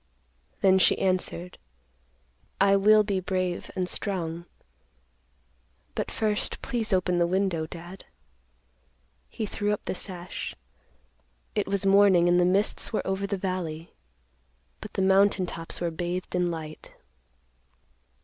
[0.61, 1.59] Then she answered,
[2.59, 4.47] "I will be brave and strong.
[5.93, 8.05] But first, please open the window, Dad."
[9.29, 10.55] He threw up the sash.
[11.53, 13.93] It was morning, and the mists were over the valley,
[14.79, 16.95] but the mountain tops were bathed in light.